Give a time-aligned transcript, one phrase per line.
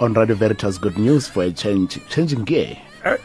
[0.00, 2.76] On Radio Veritas, good news for a change, changing gear.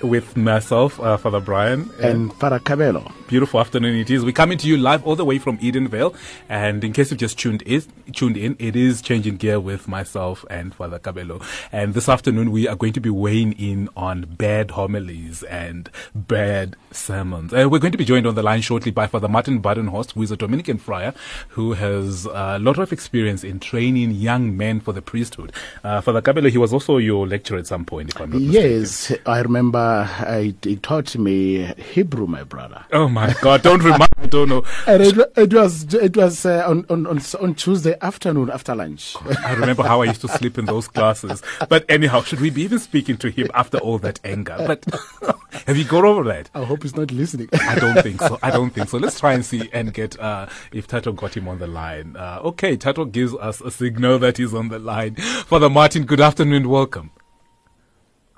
[0.02, 1.90] With myself, uh, Father Brian.
[2.02, 3.14] And Father Kabelo.
[3.27, 4.26] Beautiful afternoon it is.
[4.26, 6.13] We're coming to you live all the way from Edenvale.
[6.50, 10.44] And in case you've just tuned in, tuned in, it is Changing Gear with myself
[10.50, 11.42] and Father Kabelo.
[11.71, 16.75] And this afternoon we are going to be weighing in on bad homilies and bad
[16.91, 17.54] sermons.
[17.54, 20.23] Uh, we're going to be joined on the line shortly by Father Martin Badenhorst, who
[20.23, 21.14] is a Dominican friar
[21.50, 25.54] who has a lot of experience in training young men for the priesthood.
[25.84, 28.71] Uh, Father Kabelo, he was also your lecturer at some point, if I'm not mistaken.
[28.71, 32.86] Yes, I remember I, he taught me Hebrew, my brother.
[32.91, 33.62] Oh my God!
[33.62, 34.28] Don't remind me.
[34.28, 34.64] Don't know.
[34.88, 39.16] And it, it was it was uh, on, on on Tuesday afternoon after lunch.
[39.44, 41.42] I remember how I used to sleep in those classes.
[41.68, 44.55] But anyhow, should we be even speaking to him after all that anger?
[44.66, 44.86] But
[45.68, 46.50] have you got over that?
[46.54, 47.50] I hope he's not listening.
[47.54, 48.40] I don't think so.
[48.42, 48.98] I don't think so.
[48.98, 52.16] Let's try and see and get uh, if Tato got him on the line.
[52.16, 55.16] Uh, okay, Tato gives us a signal that he's on the line.
[55.16, 56.70] Father Martin, good afternoon.
[56.70, 57.12] Welcome.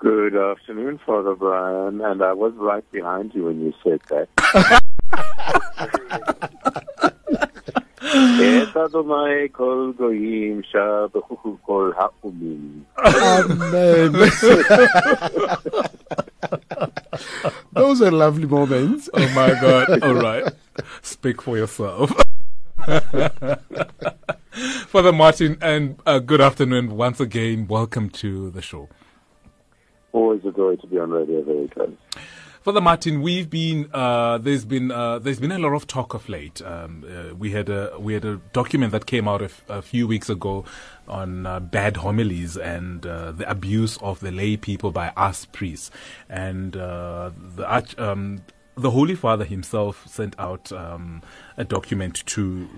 [0.02, 2.02] Good afternoon, Father Brian.
[2.02, 4.28] And I was right behind you when you said that.
[9.54, 12.82] kol goyim kol ha'umim.
[12.98, 14.12] Amen.
[17.74, 19.08] Those are lovely moments.
[19.14, 20.02] Oh my God.
[20.02, 20.52] All right.
[21.04, 22.12] Speak for yourself.
[24.88, 27.68] Father Martin, and uh, good afternoon once again.
[27.68, 28.90] Welcome to the show.
[30.14, 31.92] Always a joy to be on Radio Veritas.
[32.62, 36.30] Father Martin, we've been uh, there's been uh, there's been a lot of talk of
[36.30, 36.62] late.
[36.62, 39.82] Um, uh, we had a we had a document that came out a, f- a
[39.82, 40.64] few weeks ago
[41.08, 45.90] on uh, bad homilies and uh, the abuse of the lay people by us priests,
[46.30, 48.44] and uh, the arch, um,
[48.76, 51.24] the Holy Father himself sent out um,
[51.58, 52.70] a document to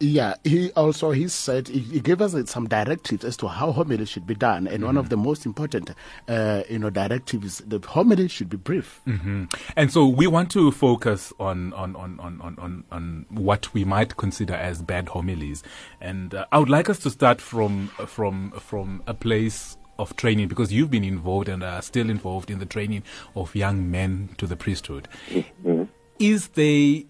[0.00, 4.04] yeah, he also he said he, he, gave us some directives as to how homily
[4.04, 4.86] should be done, and mm-hmm.
[4.86, 5.10] one of mm-hmm.
[5.10, 5.90] the most important,
[6.28, 9.00] uh, you know, directives the homily should be brief.
[9.06, 9.44] Mm-hmm.
[9.76, 14.16] And so we want to focus on on, on, on, on, on what we might
[14.16, 15.62] consider as bad homilies,
[16.00, 20.48] and uh, I would like us to start from from from a place of training
[20.48, 23.04] because you've been involved and are still involved in the training
[23.36, 25.08] of young men to the priesthood.
[25.30, 25.84] Mm-hmm.
[26.18, 27.02] Is there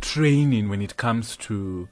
[0.00, 1.88] training when it comes to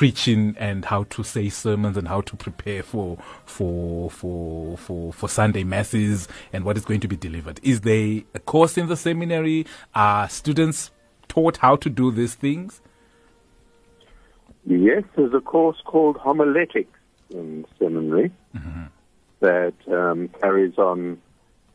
[0.00, 5.28] preaching and how to say sermons and how to prepare for for for for for
[5.28, 7.60] Sunday masses and what is going to be delivered.
[7.62, 9.66] Is there a course in the seminary?
[9.94, 10.90] Are students
[11.28, 12.80] taught how to do these things?
[14.64, 18.84] Yes, there's a course called homiletics in seminary mm-hmm.
[19.40, 21.20] that um, carries on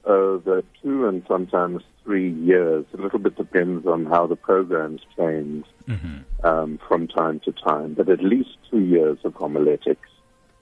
[0.06, 2.86] over two and sometimes three years.
[2.94, 6.46] A little bit depends on how the programs change mm-hmm.
[6.46, 10.10] um, from time to time, but at least two years of homiletics.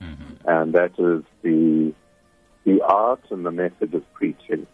[0.01, 0.49] Mm-hmm.
[0.49, 1.93] And that is the,
[2.65, 4.65] the art and the method of preaching.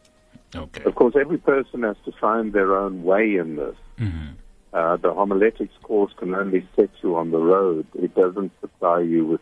[0.55, 0.83] Okay.
[0.83, 3.75] Of course, every person has to find their own way in this.
[3.99, 4.27] Mm-hmm.
[4.71, 7.87] Uh, the homiletics course can only set you on the road.
[7.95, 9.41] It doesn't supply you with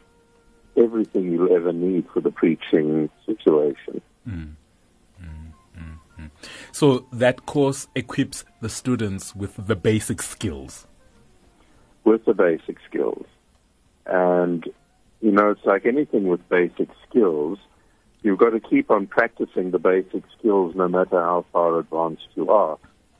[0.77, 4.01] everything you'll ever need for the preaching situation.
[4.27, 4.53] Mm.
[6.71, 10.87] So that course equips the students with the basic skills.
[12.03, 13.25] With the basic skills.
[14.05, 14.65] And,
[15.21, 17.59] you know, it's like anything with basic skills.
[18.23, 22.49] You've got to keep on practicing the basic skills no matter how far advanced you
[22.49, 22.77] are.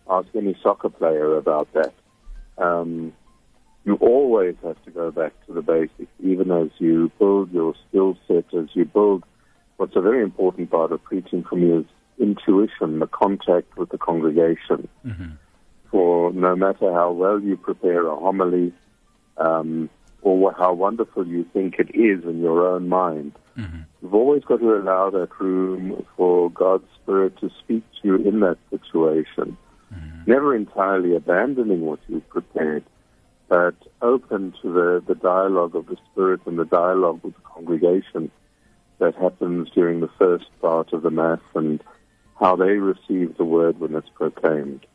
[0.10, 1.94] Ask any soccer player about that.
[2.58, 3.14] Um,
[3.86, 8.18] you always have to go back to the basics, even as you build your skill
[8.28, 9.24] set, as you build
[9.78, 11.86] what's a very important part of preaching for me is
[12.20, 14.88] intuition, the contact with the congregation.
[15.06, 15.32] Mm-hmm.
[15.92, 18.74] For no matter how well you prepare a homily,
[19.38, 19.90] um,
[20.22, 23.82] or how wonderful you think it is in your own mind, mm-hmm.
[24.02, 28.42] you've always got to allow that room for God's Spirit to speak to you in
[28.42, 29.58] that situation.
[29.94, 30.30] Mm-hmm.
[30.30, 32.84] Never entirely abandoning what you've prepared,
[33.48, 38.30] but open to the, the dialogue of the Spirit and the dialogue with the congregation
[39.00, 41.82] that happens during the first part of the Mass and
[42.40, 44.86] how they receive the word when it's proclaimed.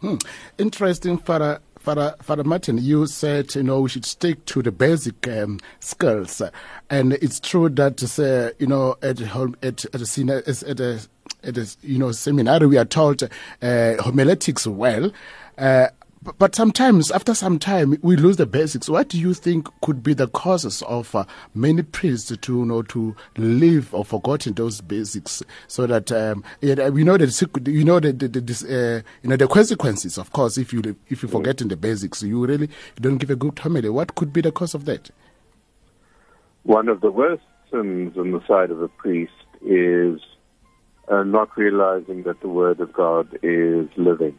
[0.00, 0.16] Hmm.
[0.58, 2.78] Interesting, Father, Father, Father Martin.
[2.78, 6.42] You said you know we should stick to the basic um, skills,
[6.90, 11.00] and it's true that uh, you know at at at a, at a,
[11.42, 12.12] at a you know
[12.68, 15.10] we are taught uh, homiletics well.
[15.56, 15.88] Uh,
[16.38, 18.88] but sometimes, after some time, we lose the basics.
[18.88, 21.24] What do you think could be the causes of uh,
[21.54, 27.04] many priests to you know to live or forgotten those basics, so that um, we
[27.04, 30.18] know that you know the, the, the uh, you know the consequences.
[30.18, 32.68] Of course, if you if you forget in the basics, you really
[33.00, 33.88] don't give a good homily.
[33.88, 35.10] What could be the cause of that?
[36.62, 40.20] One of the worst sins on the side of a priest is
[41.08, 44.38] uh, not realizing that the Word of God is living.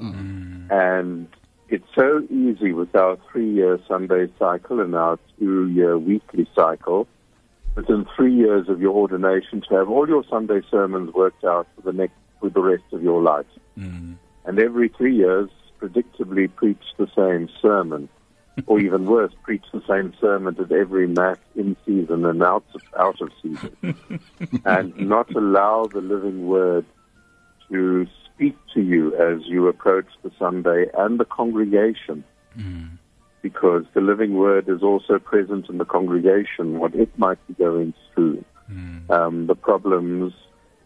[0.00, 0.70] Mm.
[0.70, 1.28] And
[1.68, 7.06] it's so easy with our three year Sunday cycle and our two year weekly cycle,
[7.74, 11.82] within three years of your ordination, to have all your Sunday sermons worked out for
[11.82, 13.46] the next for the rest of your life.
[13.78, 14.16] Mm.
[14.44, 15.50] And every three years,
[15.80, 18.08] predictably preach the same sermon.
[18.66, 22.82] or even worse, preach the same sermon at every mass in season and out of,
[22.98, 24.20] out of season,
[24.64, 26.84] and not allow the living word
[27.70, 32.24] to speak to you as you approach the Sunday and the congregation,
[33.42, 37.94] because the living word is also present in the congregation, what it might be going
[38.14, 38.44] through,
[39.10, 40.32] um, the problems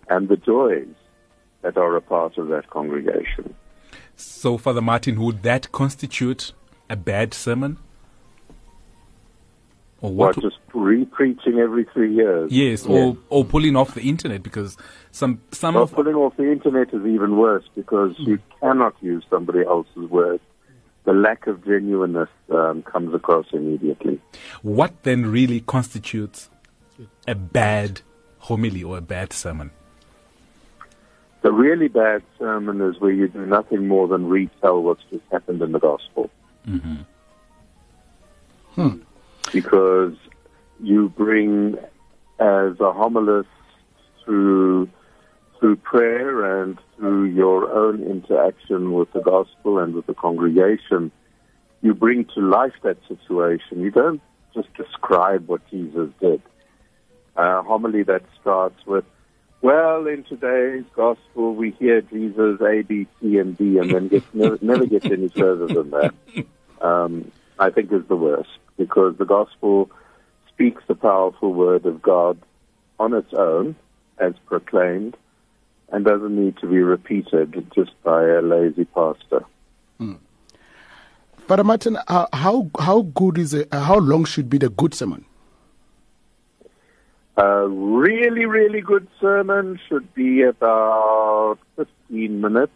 [0.09, 0.95] and the joys
[1.63, 3.55] that are a part of that congregation.
[4.17, 6.53] So, Father Martin, would that constitute
[6.91, 7.79] a bad sermon?
[10.01, 10.43] Or What, what?
[10.43, 12.51] just re-preaching every three years?
[12.53, 14.77] Yes, or or pulling off the internet because
[15.11, 19.25] some some Well, of pulling off the internet is even worse because you cannot use
[19.31, 20.41] somebody else's word.
[21.05, 24.21] The lack of genuineness um, comes across immediately.
[24.63, 26.49] what then really constitutes
[27.27, 28.03] a bad
[28.39, 29.71] homily or a bad sermon.
[31.43, 35.61] The really bad sermon is where you do nothing more than retell what's just happened
[35.61, 36.31] in the gospel.
[39.53, 40.15] Because
[40.83, 41.77] you bring,
[42.39, 43.47] as a homilist,
[44.25, 44.89] through
[45.63, 51.13] through prayer and through your own interaction with the gospel and with the congregation,
[51.83, 53.81] you bring to life that situation.
[53.81, 54.21] You don't
[54.55, 56.43] just describe what Jesus did.
[57.37, 59.05] A homily that starts with,
[59.61, 64.27] well, in today's gospel, we hear Jesus A, B, C, and D, and then gets,
[64.35, 66.15] never, never gets any further than that.
[66.81, 67.31] Um,
[67.61, 69.89] I think is the worst because the gospel
[70.63, 72.39] speaks the powerful word of God
[73.01, 73.75] on its own,
[74.19, 75.17] as proclaimed,
[75.91, 79.45] and doesn't need to be repeated just by a lazy pastor.
[81.49, 83.69] Father Martin, uh, how how good is it?
[83.73, 85.25] Uh, how long should be the good sermon?
[87.37, 92.73] A really, really good sermon should be about 15 minutes,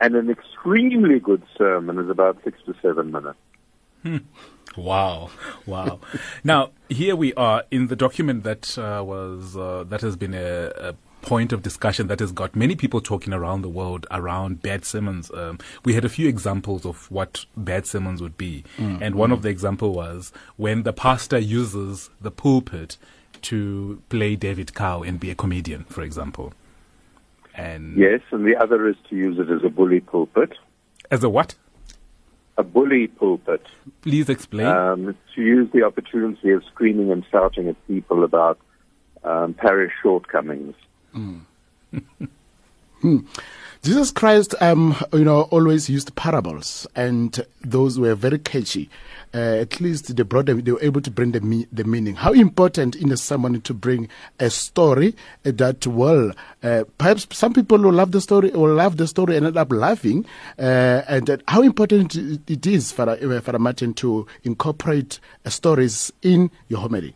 [0.00, 4.44] and an extremely good sermon is about six to seven minutes.
[4.76, 5.30] Wow,
[5.66, 6.00] wow.
[6.42, 10.72] now here we are in the document that uh, was uh, that has been a,
[10.78, 14.84] a point of discussion that has got many people talking around the world around bad
[14.84, 15.30] sermons.
[15.32, 19.42] Um, we had a few examples of what bad sermons would be, and one of
[19.42, 22.98] the example was when the pastor uses the pulpit
[23.42, 26.52] to play David Cow and be a comedian, for example.
[27.54, 30.52] And Yes, and the other is to use it as a bully pulpit.
[31.10, 31.54] as a what?
[32.56, 33.62] A bully pulpit.
[34.02, 34.66] Please explain.
[34.66, 38.58] Um, to use the opportunity of screaming and shouting at people about
[39.24, 40.74] um, parish shortcomings.
[43.84, 48.88] Jesus Christ, um, you know, always used parables, and those were very catchy.
[49.34, 52.14] Uh, at least they brought them, they were able to bring the me- the meaning.
[52.14, 54.08] How important in a sermon to bring
[54.40, 56.32] a story that will,
[56.62, 59.70] uh, perhaps some people will love the story will love the story and end up
[59.70, 60.24] laughing,
[60.58, 66.80] uh, and how important it is for uh, for Martin to incorporate stories in your
[66.80, 67.14] homily.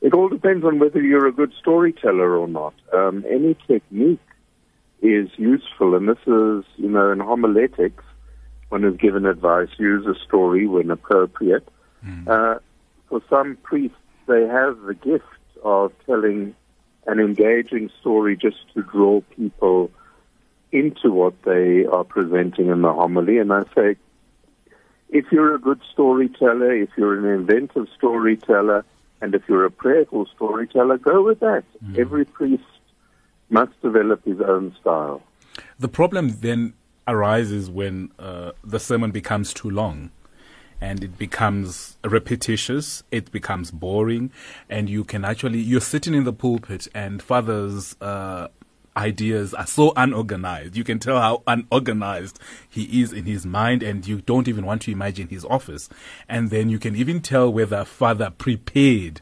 [0.00, 2.74] It all depends on whether you're a good storyteller or not.
[2.92, 4.20] Um, any technique
[5.04, 8.04] is useful, and this is, you know, in homiletics,
[8.70, 11.68] one is given advice, use a story when appropriate.
[12.28, 12.58] Uh,
[13.08, 13.96] for some priests,
[14.26, 15.24] they have the gift
[15.62, 16.54] of telling
[17.06, 19.90] an engaging story just to draw people
[20.72, 23.38] into what they are presenting in the homily.
[23.38, 23.96] And I say,
[25.10, 28.84] if you're a good storyteller, if you're an inventive storyteller,
[29.20, 31.64] and if you're a prayerful storyteller, go with that.
[31.98, 32.64] Every priest
[33.50, 35.22] must develop his own style.
[35.78, 36.74] The problem then
[37.06, 40.10] arises when uh, the sermon becomes too long
[40.80, 44.30] and it becomes repetitious, it becomes boring,
[44.68, 48.48] and you can actually, you're sitting in the pulpit and father's uh,
[48.96, 50.76] ideas are so unorganized.
[50.76, 54.82] You can tell how unorganized he is in his mind, and you don't even want
[54.82, 55.88] to imagine his office.
[56.28, 59.20] And then you can even tell whether father prepared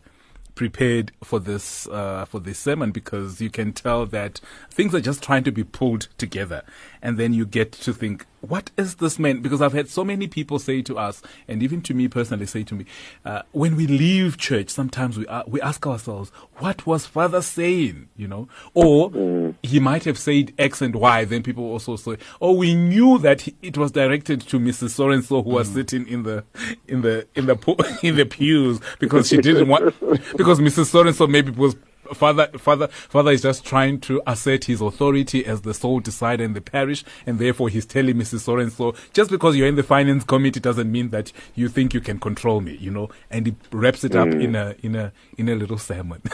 [0.69, 4.41] prepared for this uh, for this sermon because you can tell that
[4.71, 6.63] things are just trying to be pulled together,
[7.03, 9.41] and then you get to think what is this man?
[9.41, 12.65] Because I've had so many people say to us, and even to me personally, say
[12.65, 12.87] to me,
[13.25, 18.09] uh, when we leave church, sometimes we uh, we ask ourselves, what was Father saying?
[18.17, 19.55] You know, or mm.
[19.63, 21.25] he might have said X and Y.
[21.25, 24.91] Then people also say, oh, we knew that he, it was directed to Mrs.
[24.91, 25.55] Sorenso who mm.
[25.55, 26.45] was sitting in the
[26.89, 29.95] in the in the in the pews because she didn't want
[30.37, 30.91] because Mrs.
[30.91, 31.77] Sorenso maybe was
[32.15, 36.53] father, father, father is just trying to assert his authority as the sole decider in
[36.53, 38.41] the parish, and therefore he's telling Mrs.
[38.41, 41.95] So and so, just because you're in the finance committee doesn't mean that you think
[41.95, 43.11] you can control me, you know.
[43.31, 44.43] And he wraps it up mm.
[44.43, 46.23] in a in a in a little sermon.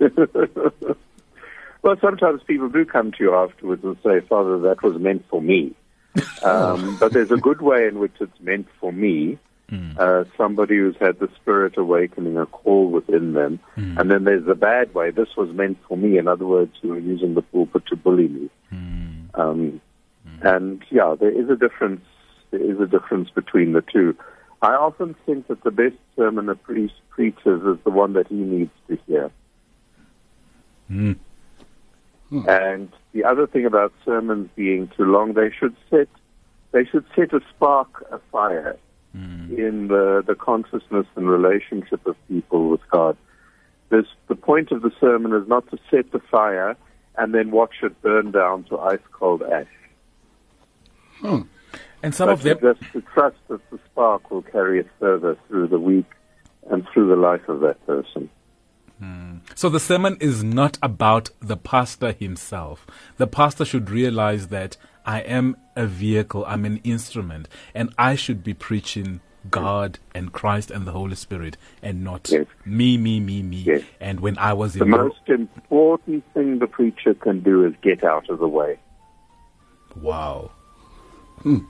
[1.82, 5.40] well, sometimes people do come to you afterwards and say, "Father, that was meant for
[5.40, 5.74] me."
[6.44, 9.38] Um, but there's a good way in which it's meant for me
[9.70, 9.98] Mm.
[9.98, 13.58] Uh, somebody who's had the spirit awakening, a call within them.
[13.76, 13.98] Mm.
[13.98, 15.10] And then there's the bad way.
[15.10, 16.18] This was meant for me.
[16.18, 18.50] In other words, you were using the pulpit to bully me.
[18.72, 19.38] Mm.
[19.38, 19.80] Um,
[20.28, 20.54] mm.
[20.54, 22.04] and yeah, there is a difference.
[22.50, 24.16] There is a difference between the two.
[24.60, 28.36] I often think that the best sermon a priest preaches is the one that he
[28.36, 29.30] needs to hear.
[30.90, 31.16] Mm.
[32.30, 32.48] Hmm.
[32.48, 36.08] And the other thing about sermons being too long, they should set
[36.72, 38.76] they should set a spark a fire
[39.16, 39.56] mm.
[39.56, 43.16] in the, the consciousness and relationship of people with God.
[43.90, 46.76] This, the point of the sermon is not to set the fire
[47.16, 49.66] and then watch it burn down to ice cold ash.
[51.20, 51.42] Hmm.
[52.02, 55.38] And some but of them just to trust that the spark will carry it further
[55.48, 56.10] through the week
[56.70, 58.28] and through the life of that person.
[58.98, 59.36] Hmm.
[59.54, 62.86] So the sermon is not about the pastor himself.
[63.16, 68.42] The pastor should realize that I am a vehicle, I'm an instrument, and I should
[68.42, 69.20] be preaching
[69.50, 72.46] God and Christ and the Holy Spirit and not yes.
[72.64, 73.58] me, me, me, me.
[73.58, 73.82] Yes.
[74.00, 78.04] And when I was in the most important thing the preacher can do is get
[78.04, 78.78] out of the way.
[79.96, 80.50] Wow.
[81.44, 81.60] no,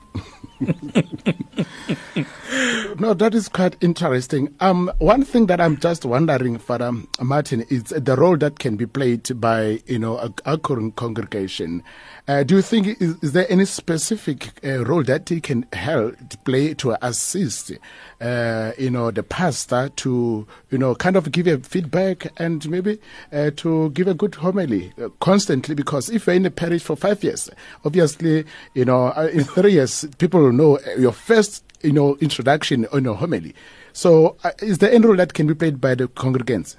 [3.13, 4.55] that is quite interesting.
[4.61, 8.85] Um, one thing that I'm just wondering, Father Martin, is the role that can be
[8.85, 11.83] played by you know a, a congregation.
[12.27, 16.15] Uh, do you think is, is, there any specific uh, role that he can help
[16.43, 17.71] play to assist,
[18.19, 22.99] uh, you know, the pastor to you know kind of give a feedback and maybe
[23.31, 25.75] uh, to give a good homily uh, constantly?
[25.75, 27.47] Because if you're in a parish for five years,
[27.83, 32.87] obviously, you know, uh, in three years, people will know your first you know, introduction
[32.91, 33.53] on your homily.
[33.93, 36.77] So, is there any role that can be played by the congregants?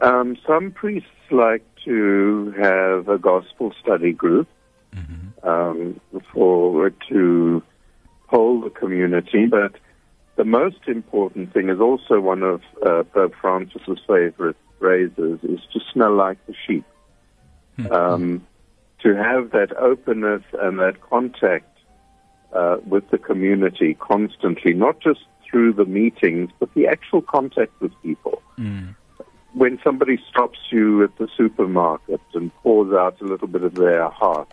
[0.00, 4.48] Um, some priests like to have a gospel study group
[4.94, 5.48] mm-hmm.
[5.48, 6.00] um,
[6.32, 7.62] for to
[8.26, 9.76] hold the community, but
[10.36, 15.80] the most important thing is also one of uh, Pope Francis's favorite phrases is to
[15.92, 16.84] smell like the sheep.
[17.78, 17.92] Mm-hmm.
[17.92, 18.46] Um,
[19.02, 21.78] to have that openness and that contact
[22.52, 27.92] uh, with the community constantly, not just through the meetings, but the actual contact with
[28.02, 28.40] people.
[28.58, 28.94] Mm.
[29.54, 34.08] When somebody stops you at the supermarket and pours out a little bit of their
[34.08, 34.52] heart,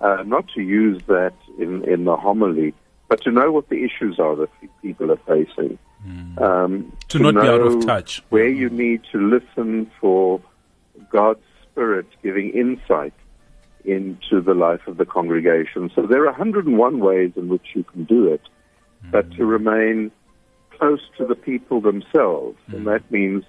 [0.00, 2.74] uh, not to use that in, in the homily,
[3.08, 4.48] but to know what the issues are that
[4.82, 5.78] people are facing.
[6.06, 6.40] Mm.
[6.40, 8.22] Um, to, to, not be out of touch.
[8.30, 10.40] Where you need to listen for
[11.10, 13.12] God's Spirit giving insight
[13.84, 15.90] into the life of the congregation.
[15.94, 18.42] So there are 101 ways in which you can do it,
[19.04, 19.10] mm.
[19.10, 20.10] but to remain
[20.70, 22.74] close to the people themselves, mm.
[22.74, 23.44] and that means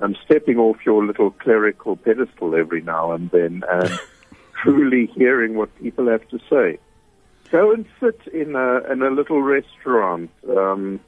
[0.00, 3.98] um, stepping off your little clerical pedestal every now and then and
[4.62, 6.78] truly hearing what people have to say.
[7.50, 11.00] Go and sit in a in a little restaurant um,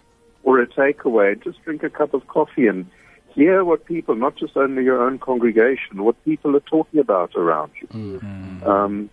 [0.42, 2.86] or a takeaway, just drink a cup of coffee and
[3.34, 7.72] hear what people, not just only your own congregation, what people are talking about around
[7.80, 7.88] you.
[7.88, 8.64] Mm-hmm.
[8.64, 9.10] Um,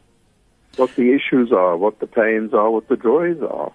[0.77, 3.71] what the issues are, what the pains are, what the joys are.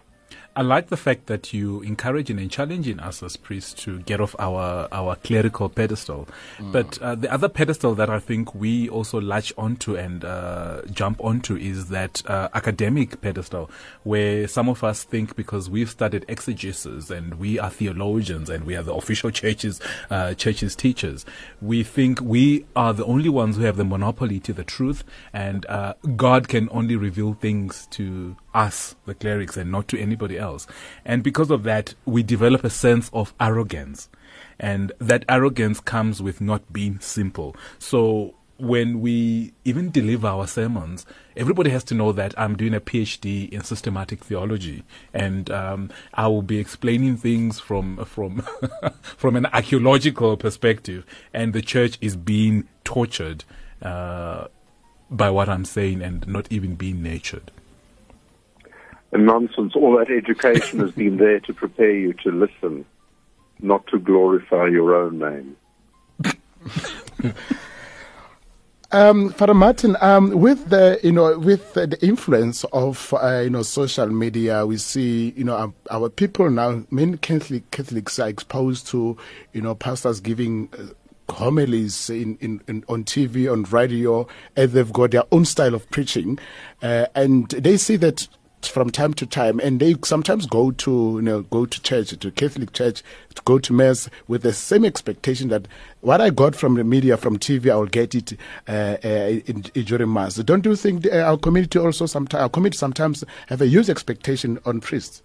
[0.54, 4.36] I like the fact that you encouraging and challenging us as priests to get off
[4.38, 6.28] our, our clerical pedestal.
[6.58, 6.72] Mm.
[6.72, 11.24] But uh, the other pedestal that I think we also latch onto and uh, jump
[11.24, 13.70] onto is that uh, academic pedestal,
[14.02, 18.76] where some of us think because we've studied exegesis and we are theologians and we
[18.76, 19.80] are the official churches
[20.10, 21.24] uh, churches teachers,
[21.62, 25.64] we think we are the only ones who have the monopoly to the truth, and
[25.66, 30.66] uh, God can only reveal things to us, the clerics, and not to anybody else.
[31.04, 34.08] And because of that, we develop a sense of arrogance.
[34.58, 37.56] And that arrogance comes with not being simple.
[37.78, 41.04] So when we even deliver our sermons,
[41.36, 46.28] everybody has to know that I'm doing a PhD in systematic theology, and um, I
[46.28, 48.46] will be explaining things from from
[49.02, 51.04] from an archaeological perspective,
[51.34, 53.44] and the church is being tortured.
[53.80, 54.46] Uh,
[55.12, 57.50] by what I'm saying and not even being nurtured?
[59.12, 59.74] And nonsense.
[59.76, 62.84] All that education has been there to prepare you to listen,
[63.60, 65.56] not to glorify your own name.
[68.94, 73.62] Um, Father Martin, um, with the you know with the influence of uh, you know
[73.62, 76.84] social media, we see you know our, our, people now.
[76.90, 79.16] Many Catholic Catholics are exposed to
[79.54, 80.68] you know pastors giving.
[80.78, 80.92] Uh,
[81.30, 85.88] homilies in, in, in, on TV, on radio, and they've got their own style of
[85.90, 86.38] preaching,
[86.82, 88.28] uh, and they see that
[88.68, 92.30] from time to time, and they sometimes go to you know go to church, to
[92.30, 93.02] Catholic church,
[93.34, 95.66] to go to mass with the same expectation that
[96.00, 98.32] what I got from the media, from TV, I will get it
[98.68, 100.36] uh, uh, in, in, during mass.
[100.36, 104.58] Don't you think the, our community also sometimes our community sometimes have a huge expectation
[104.64, 105.22] on priests?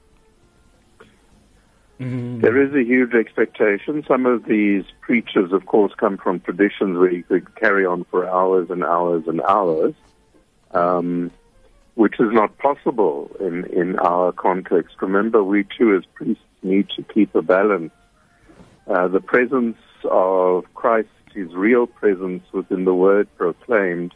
[2.00, 2.42] Mm.
[2.42, 4.04] There is a huge expectation.
[4.08, 8.30] Some of these preachers, of course, come from traditions where you could carry on for
[8.30, 9.96] hours and hours and hours.
[10.72, 11.32] Um,
[11.98, 14.94] which is not possible in, in our context.
[15.02, 17.92] Remember, we too as priests need to keep a balance.
[18.86, 24.14] Uh, the presence of Christ, his real presence within the word proclaimed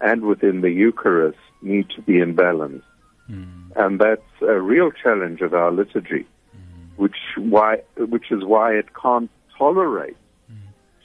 [0.00, 2.82] and within the Eucharist need to be in balance.
[3.30, 3.72] Mm.
[3.76, 6.24] And that's a real challenge of our liturgy,
[6.56, 6.88] mm.
[6.96, 10.16] which, why, which is why it can't tolerate
[10.50, 10.56] mm.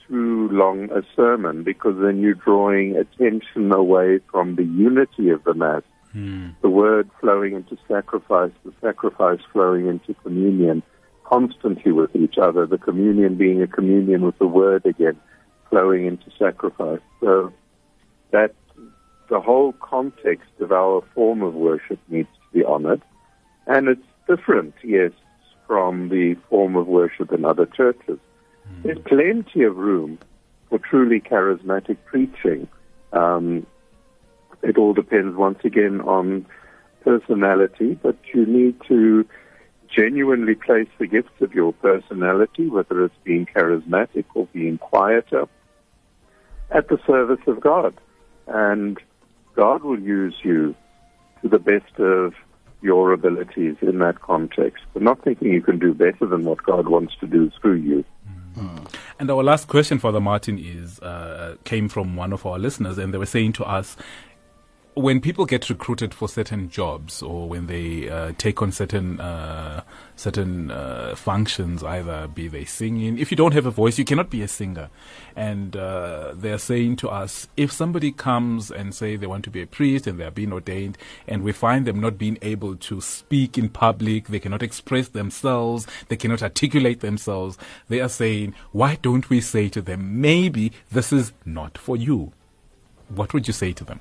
[0.08, 5.52] too long a sermon because then you're drawing attention away from the unity of the
[5.52, 5.82] Mass
[6.16, 6.54] Mm.
[6.62, 10.82] The word flowing into sacrifice, the sacrifice flowing into communion,
[11.24, 15.20] constantly with each other, the communion being a communion with the word again,
[15.68, 17.00] flowing into sacrifice.
[17.20, 17.52] So
[18.30, 18.54] that
[19.28, 23.02] the whole context of our form of worship needs to be honored.
[23.66, 25.10] And it's different, yes,
[25.66, 28.18] from the form of worship in other churches.
[28.68, 28.82] Mm.
[28.84, 30.18] There's plenty of room
[30.70, 32.68] for truly charismatic preaching.
[33.12, 33.66] Um,
[34.66, 36.46] it all depends once again on
[37.02, 39.24] personality, but you need to
[39.88, 45.46] genuinely place the gifts of your personality, whether it's being charismatic or being quieter,
[46.70, 47.94] at the service of God.
[48.48, 48.98] And
[49.54, 50.74] God will use you
[51.42, 52.34] to the best of
[52.82, 56.88] your abilities in that context, but not thinking you can do better than what God
[56.88, 58.04] wants to do through you.
[58.58, 58.84] Mm-hmm.
[59.18, 63.14] And our last question, Father Martin, is uh, came from one of our listeners, and
[63.14, 63.96] they were saying to us,
[64.96, 69.82] when people get recruited for certain jobs or when they uh, take on certain uh,
[70.16, 74.30] certain uh, functions, either be they singing, if you don't have a voice, you cannot
[74.30, 74.88] be a singer.
[75.36, 79.60] And uh, they're saying to us, if somebody comes and say they want to be
[79.60, 80.96] a priest and they are being ordained,
[81.28, 85.86] and we find them not being able to speak in public, they cannot express themselves,
[86.08, 91.12] they cannot articulate themselves, they are saying, why don't we say to them, maybe this
[91.12, 92.32] is not for you?
[93.08, 94.00] What would you say to them?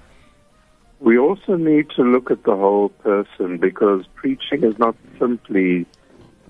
[1.06, 5.86] We also need to look at the whole person because preaching is not simply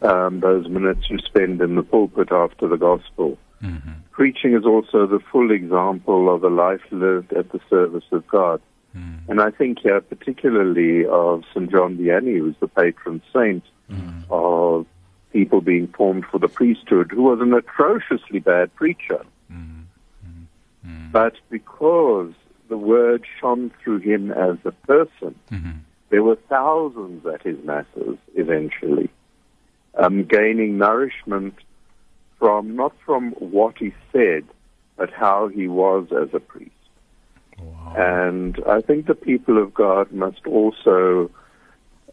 [0.01, 3.37] um, those minutes you spend in the pulpit after the gospel.
[3.61, 3.91] Mm-hmm.
[4.11, 8.61] Preaching is also the full example of a life lived at the service of God.
[8.95, 9.27] Mm.
[9.27, 11.69] And I think here particularly of St.
[11.69, 14.23] John Vianney, who's the patron saint mm.
[14.29, 14.85] of
[15.33, 19.25] people being formed for the priesthood, who was an atrociously bad preacher.
[19.51, 19.83] Mm.
[21.11, 22.31] But because
[22.69, 25.35] the word shone through him as a person.
[25.51, 25.71] Mm-hmm.
[26.09, 29.09] There were thousands at his masses eventually,
[29.95, 31.55] um, gaining nourishment
[32.39, 34.45] from not from what he said,
[34.97, 36.71] but how he was as a priest.
[37.57, 37.93] Wow.
[37.97, 41.31] And I think the people of God must also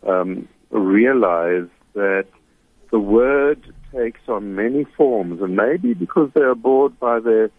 [0.07, 2.27] um, realize that
[2.91, 7.51] the word takes on many forms, and maybe because they are bored by their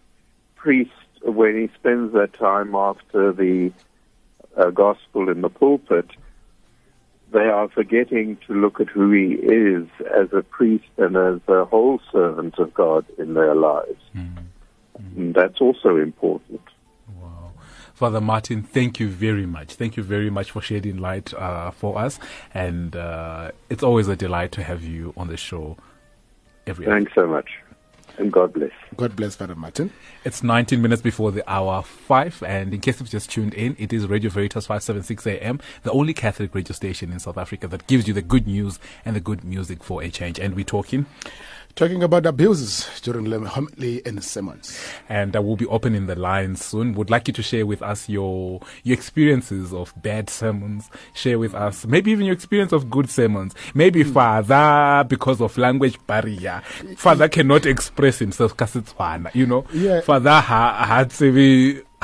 [0.56, 0.90] priest
[1.24, 3.72] when he spends that time after the
[4.56, 6.10] uh, gospel in the pulpit,
[7.32, 11.64] they are forgetting to look at who he is as a priest and as a
[11.64, 14.00] whole servant of God in their lives.
[14.14, 14.44] Mm-hmm.
[15.16, 16.62] And that's also important.
[17.20, 17.52] Wow.
[17.94, 19.74] Father Martin, thank you very much.
[19.74, 22.20] Thank you very much for shedding light uh, for us.
[22.52, 25.76] And uh, it's always a delight to have you on the show
[26.66, 27.50] every Thanks so much.
[28.16, 28.70] And God bless.
[28.96, 29.92] God bless, Father Martin.
[30.24, 32.44] It's 19 minutes before the hour 5.
[32.46, 36.14] And in case you've just tuned in, it is Radio Veritas 576 AM, the only
[36.14, 39.42] Catholic radio station in South Africa that gives you the good news and the good
[39.42, 40.38] music for a change.
[40.38, 41.06] And we're talking
[41.74, 44.78] talking about abuses during the homily and sermons.
[45.08, 46.94] And I will be opening the line soon.
[46.94, 50.90] Would like you to share with us your your experiences of bad sermons.
[51.14, 53.54] Share with us maybe even your experience of good sermons.
[53.74, 54.12] Maybe mm.
[54.12, 56.62] father because of language barrier.
[56.96, 58.94] Father cannot express himself because it's
[59.34, 60.00] You know, yeah.
[60.00, 61.04] father ha ha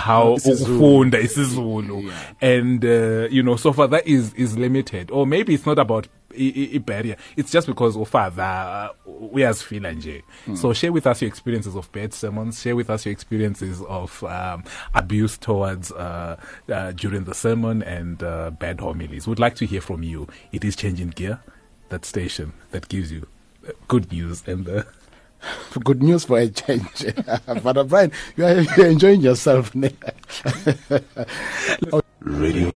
[0.01, 0.77] how isiZulu.
[0.77, 5.67] ukufunda isiZulu and uh, you know so far that is is limited or maybe it's
[5.67, 10.23] not about it's just because ufather uh, uyazifila nje.
[10.55, 12.61] So share with us your experiences of bad sermons.
[12.63, 14.65] Share with us your experiences of um,
[14.95, 16.37] abuse towards uh,
[16.69, 19.27] uh, during the sermon and uh, bad homilies.
[19.27, 20.29] We'd like to hear from you.
[20.53, 21.41] It is changing gear
[21.89, 23.27] that station that gives you
[23.67, 24.83] uh, good news and uh,
[25.85, 27.05] Good news for a change.
[27.63, 29.73] Father Brian, you are, you are enjoying yourself.
[32.21, 32.69] Radio